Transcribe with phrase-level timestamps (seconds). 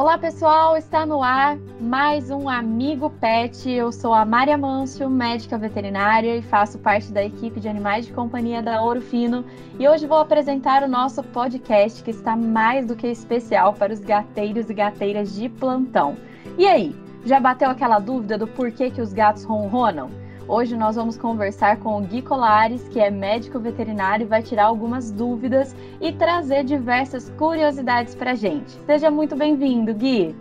[0.00, 3.70] Olá pessoal, está no ar mais um Amigo Pet.
[3.70, 8.12] Eu sou a Maria Mâncio, médica veterinária e faço parte da equipe de animais de
[8.14, 9.44] companhia da Ouro Fino.
[9.78, 14.00] E hoje vou apresentar o nosso podcast que está mais do que especial para os
[14.00, 16.16] gateiros e gateiras de plantão.
[16.56, 20.19] E aí, já bateu aquela dúvida do porquê que os gatos ronronam?
[20.52, 24.64] Hoje nós vamos conversar com o Gui Colares, que é médico veterinário e vai tirar
[24.64, 28.72] algumas dúvidas e trazer diversas curiosidades para a gente.
[28.84, 30.34] Seja muito bem-vindo, Gui.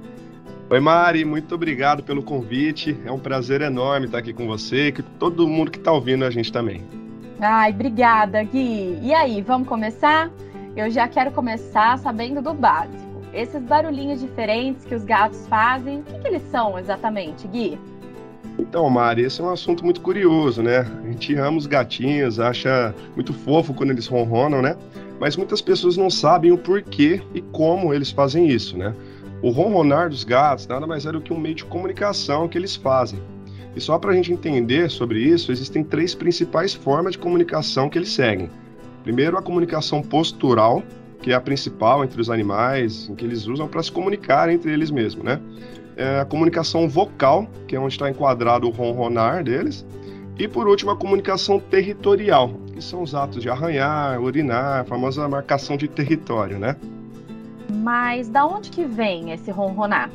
[0.67, 2.97] Oi, Mari, muito obrigado pelo convite.
[3.05, 6.25] É um prazer enorme estar aqui com você e com todo mundo que está ouvindo
[6.25, 6.83] a gente também.
[7.39, 8.97] Ai, obrigada, Gui.
[9.03, 10.31] E aí, vamos começar?
[10.75, 13.21] Eu já quero começar sabendo do básico.
[13.31, 17.77] Esses barulhinhos diferentes que os gatos fazem, o que, que eles são exatamente, Gui?
[18.59, 20.79] Então, Mari, esse é um assunto muito curioso, né?
[20.79, 24.75] A gente ama os gatinhos, acha muito fofo quando eles ronronam, né?
[25.17, 28.93] Mas muitas pessoas não sabem o porquê e como eles fazem isso, né?
[29.41, 32.75] O ronronar dos gatos nada mais é do que um meio de comunicação que eles
[32.75, 33.19] fazem.
[33.75, 37.97] E só para a gente entender sobre isso, existem três principais formas de comunicação que
[37.97, 38.49] eles seguem.
[39.03, 40.83] Primeiro, a comunicação postural,
[41.21, 44.71] que é a principal entre os animais, em que eles usam para se comunicar entre
[44.73, 45.39] eles mesmos, né?
[45.99, 49.85] É a comunicação vocal, que é onde está enquadrado o ronronar deles.
[50.37, 55.27] E por último, a comunicação territorial, que são os atos de arranhar, urinar, a famosa
[55.27, 56.77] marcação de território, né?
[57.69, 60.09] Mas da onde que vem esse ronronar?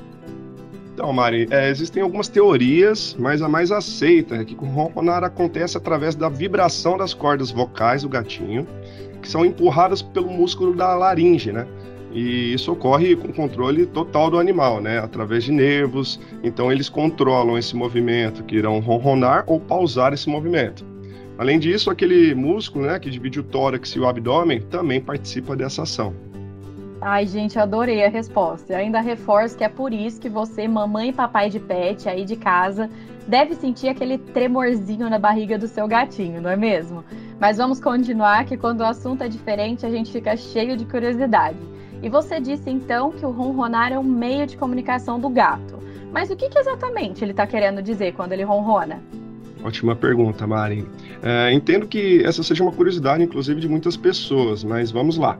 [0.94, 5.76] Então, Mari, é, existem algumas teorias, mas a mais aceita é que o ronronar acontece
[5.76, 8.66] através da vibração das cordas vocais do gatinho,
[9.20, 11.66] que são empurradas pelo músculo da laringe, né?
[12.14, 15.00] E isso ocorre com controle total do animal, né?
[15.00, 16.20] Através de nervos.
[16.44, 20.86] Então eles controlam esse movimento, que irão ronronar ou pausar esse movimento.
[21.36, 25.82] Além disso, aquele músculo, né, que divide o tórax e o abdômen, também participa dessa
[25.82, 26.14] ação.
[27.00, 28.72] Ai, gente, adorei a resposta.
[28.72, 32.24] Eu ainda reforço que é por isso que você, mamãe e papai de pet aí
[32.24, 32.88] de casa,
[33.26, 37.04] deve sentir aquele tremorzinho na barriga do seu gatinho, não é mesmo?
[37.40, 41.58] Mas vamos continuar que quando o assunto é diferente, a gente fica cheio de curiosidade.
[42.04, 45.82] E você disse então que o ronronar é um meio de comunicação do gato.
[46.12, 49.02] Mas o que, que exatamente ele está querendo dizer quando ele ronrona?
[49.64, 50.86] Ótima pergunta, Mari.
[51.22, 55.38] É, entendo que essa seja uma curiosidade, inclusive, de muitas pessoas, mas vamos lá.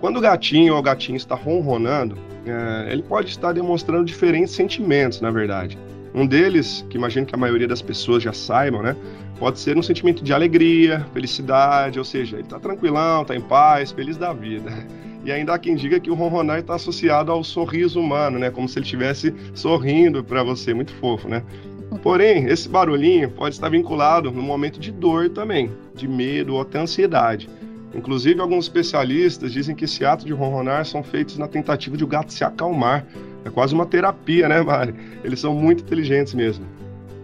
[0.00, 5.20] Quando o gatinho ou o gatinho está ronronando, é, ele pode estar demonstrando diferentes sentimentos,
[5.20, 5.76] na verdade.
[6.14, 8.94] Um deles, que imagino que a maioria das pessoas já saibam, né?
[9.40, 13.90] Pode ser um sentimento de alegria, felicidade, ou seja, ele está tranquilão, está em paz,
[13.90, 14.70] feliz da vida.
[15.24, 18.50] E ainda há quem diga que o ronronar está associado ao sorriso humano, né?
[18.50, 21.42] Como se ele estivesse sorrindo para você, muito fofo, né?
[22.02, 26.78] Porém, esse barulhinho pode estar vinculado no momento de dor também, de medo ou até
[26.78, 27.48] ansiedade.
[27.94, 32.06] Inclusive, alguns especialistas dizem que esse ato de ronronar são feitos na tentativa de o
[32.06, 33.04] gato se acalmar.
[33.44, 34.94] É quase uma terapia, né, Mari?
[35.24, 36.64] Eles são muito inteligentes mesmo.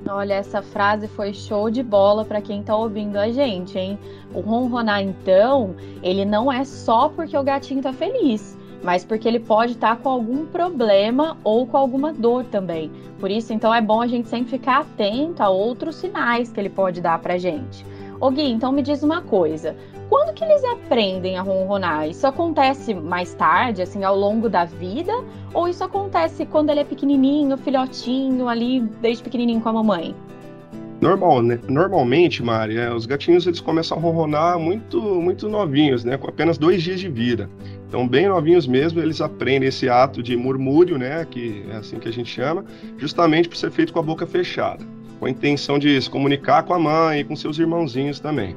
[0.08, 3.98] Olha, essa frase foi show de bola para quem está ouvindo a gente, hein?
[4.32, 9.40] O ronronar, então, ele não é só porque o gatinho está feliz, mas porque ele
[9.40, 12.90] pode estar tá com algum problema ou com alguma dor também.
[13.18, 16.70] Por isso, então, é bom a gente sempre ficar atento a outros sinais que ele
[16.70, 17.84] pode dar para gente.
[18.20, 19.76] Ô Gui, então me diz uma coisa.
[20.08, 22.08] Quando que eles aprendem a ronronar?
[22.08, 25.12] Isso acontece mais tarde, assim, ao longo da vida?
[25.52, 30.14] Ou isso acontece quando ele é pequenininho, filhotinho, ali, desde pequenininho com a mamãe?
[31.00, 31.60] Normal, né?
[31.68, 36.16] Normalmente, Mari, é, os gatinhos eles começam a ronronar muito, muito novinhos, né?
[36.16, 37.50] Com apenas dois dias de vida.
[37.86, 41.26] Então, bem novinhos mesmo, eles aprendem esse ato de murmúrio, né?
[41.30, 42.64] Que é assim que a gente chama,
[42.96, 44.82] justamente por ser feito com a boca fechada,
[45.18, 48.56] com a intenção de se comunicar com a mãe e com seus irmãozinhos também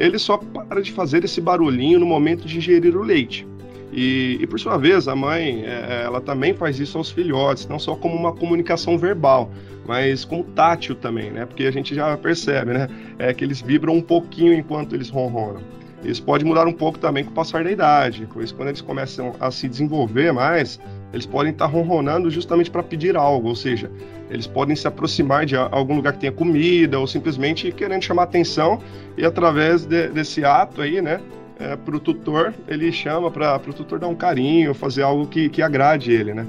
[0.00, 3.46] ele só para de fazer esse barulhinho no momento de ingerir o leite.
[3.92, 7.78] E, e, por sua vez, a mãe, é, ela também faz isso aos filhotes, não
[7.78, 9.50] só como uma comunicação verbal,
[9.86, 11.44] mas como tátil também, né?
[11.44, 12.88] Porque a gente já percebe, né?
[13.18, 15.60] É que eles vibram um pouquinho enquanto eles ronronam.
[16.04, 19.34] Isso pode mudar um pouco também com o passar da idade, pois quando eles começam
[19.38, 20.80] a se desenvolver mais,
[21.12, 23.90] eles podem estar ronronando justamente para pedir algo, ou seja,
[24.30, 28.80] eles podem se aproximar de algum lugar que tenha comida ou simplesmente querendo chamar atenção
[29.16, 31.20] e através de, desse ato aí, né,
[31.58, 35.50] é, para o tutor, ele chama para o tutor dar um carinho, fazer algo que,
[35.50, 36.46] que agrade ele, né?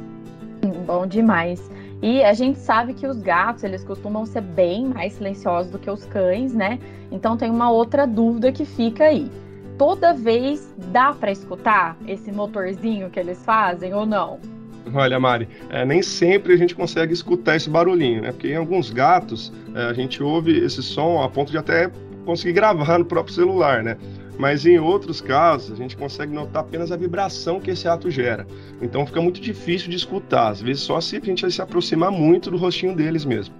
[0.85, 1.69] Bom demais.
[2.01, 5.89] E a gente sabe que os gatos, eles costumam ser bem mais silenciosos do que
[5.89, 6.79] os cães, né?
[7.11, 9.29] Então tem uma outra dúvida que fica aí.
[9.77, 14.39] Toda vez dá para escutar esse motorzinho que eles fazem ou não?
[14.93, 18.31] Olha, Mari, é, nem sempre a gente consegue escutar esse barulhinho, né?
[18.31, 21.91] Porque em alguns gatos é, a gente ouve esse som a ponto de até
[22.25, 23.97] conseguir gravar no próprio celular, né?
[24.41, 28.47] Mas em outros casos a gente consegue notar apenas a vibração que esse ato gera.
[28.81, 32.49] Então fica muito difícil de escutar, às vezes só se a gente se aproximar muito
[32.49, 33.53] do rostinho deles mesmo.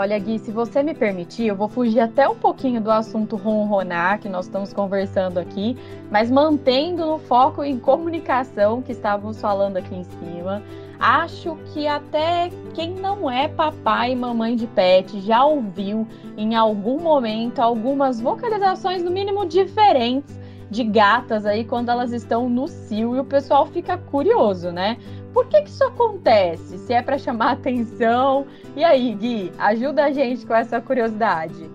[0.00, 4.20] Olha, Gui, se você me permitir, eu vou fugir até um pouquinho do assunto ronronar
[4.20, 5.76] que nós estamos conversando aqui,
[6.08, 10.62] mas mantendo no foco em comunicação que estávamos falando aqui em cima.
[11.00, 16.06] Acho que até quem não é papai e mamãe de pet já ouviu
[16.36, 20.38] em algum momento algumas vocalizações, no mínimo diferentes,
[20.70, 24.98] de gatas aí quando elas estão no cio e o pessoal fica curioso, né?
[25.32, 26.78] Por que, que isso acontece?
[26.78, 28.46] Se é para chamar atenção.
[28.76, 31.70] E aí, Gui, ajuda a gente com essa curiosidade.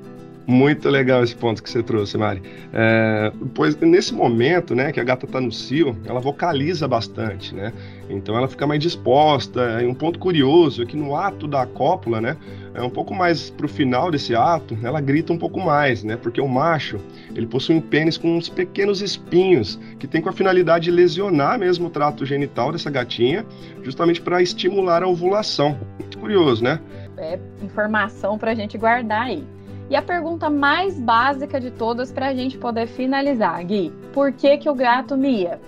[0.46, 2.42] Muito legal esse ponto que você trouxe, Mari.
[2.74, 7.72] É, pois nesse momento, né, que a gata está no cio, ela vocaliza bastante, né?
[8.10, 9.82] Então ela fica mais disposta.
[9.82, 12.36] E um ponto curioso é que no ato da cópula, né,
[12.74, 16.18] é um pouco mais pro final desse ato, ela grita um pouco mais, né?
[16.18, 17.00] Porque o macho,
[17.34, 21.58] ele possui um pênis com uns pequenos espinhos que tem com a finalidade de lesionar
[21.58, 23.46] mesmo o trato genital dessa gatinha,
[23.82, 25.78] justamente para estimular a ovulação.
[26.00, 26.82] Muito curioso, né?
[27.18, 29.44] É informação para a gente guardar aí.
[29.90, 34.58] E a pergunta mais básica de todas para a gente poder finalizar, Gui: por que,
[34.58, 35.60] que o gato mia?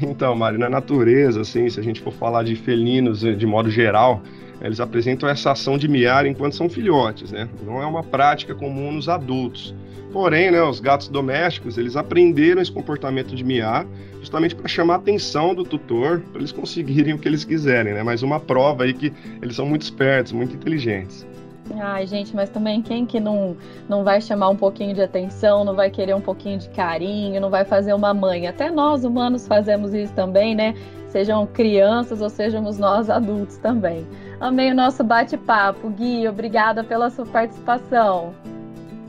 [0.00, 3.70] Então, Mari, na natureza, assim, se a gente for falar de felinos eh, de modo
[3.70, 4.20] geral,
[4.60, 7.48] eles apresentam essa ação de miar enquanto são filhotes, né?
[7.64, 9.74] Não é uma prática comum nos adultos.
[10.12, 13.86] Porém, né, os gatos domésticos, eles aprenderam esse comportamento de miar
[14.20, 18.02] justamente para chamar a atenção do tutor, para eles conseguirem o que eles quiserem, né?
[18.02, 21.26] Mais uma prova aí que eles são muito espertos, muito inteligentes.
[21.80, 23.56] Ai, gente, mas também quem que não,
[23.88, 27.50] não vai chamar um pouquinho de atenção, não vai querer um pouquinho de carinho, não
[27.50, 28.46] vai fazer uma mãe?
[28.46, 30.74] Até nós humanos fazemos isso também, né?
[31.08, 34.06] Sejam crianças ou sejamos nós adultos também.
[34.40, 35.90] Amei o nosso bate-papo.
[35.90, 38.34] Gui, obrigada pela sua participação.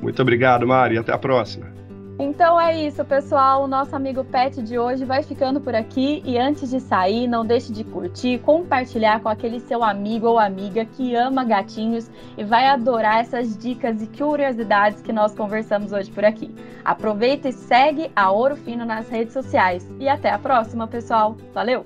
[0.02, 0.98] Muito obrigado, Mari.
[0.98, 1.74] Até a próxima.
[2.20, 3.64] Então é isso, pessoal.
[3.64, 6.22] O nosso amigo Pet de hoje vai ficando por aqui.
[6.24, 10.86] E antes de sair, não deixe de curtir, compartilhar com aquele seu amigo ou amiga
[10.86, 16.24] que ama gatinhos e vai adorar essas dicas e curiosidades que nós conversamos hoje por
[16.24, 16.54] aqui.
[16.86, 19.90] Aproveita e segue a Ouro Fino nas redes sociais.
[20.00, 21.36] E até a próxima, pessoal.
[21.54, 21.86] Valeu!